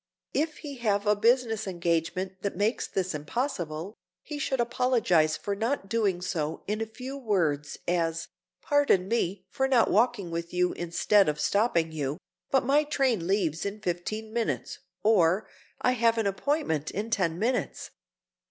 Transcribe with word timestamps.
If 0.33 0.57
he 0.57 0.77
have 0.79 1.05
a 1.05 1.15
business 1.15 1.67
engagement 1.67 2.41
that 2.41 2.55
makes 2.55 2.87
this 2.87 3.13
impossible, 3.13 3.93
he 4.23 4.39
should 4.39 4.59
apologize 4.59 5.37
for 5.37 5.55
not 5.55 5.87
doing 5.89 6.23
so, 6.23 6.63
in 6.65 6.81
a 6.81 6.87
few 6.87 7.15
words, 7.15 7.77
as—"Pardon 7.87 9.07
me 9.07 9.45
for 9.47 9.67
not 9.67 9.91
walking 9.91 10.31
with 10.31 10.55
you 10.55 10.73
instead 10.73 11.29
of 11.29 11.39
stopping 11.39 11.91
you, 11.91 12.17
but 12.49 12.65
my 12.65 12.83
train 12.83 13.27
leaves 13.27 13.63
in 13.63 13.79
fifteen 13.79 14.33
minutes," 14.33 14.79
or, 15.03 15.47
"I 15.83 15.91
have 15.91 16.17
an 16.17 16.25
appointment 16.25 16.89
in 16.89 17.11
ten 17.11 17.37
minutes." 17.37 17.91